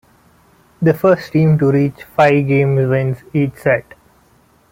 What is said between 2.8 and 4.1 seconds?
wins each set.